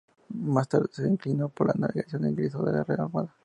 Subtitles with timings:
[0.33, 3.35] Más tarde se inclinó por la navegación, e ingresó a la Real Armada.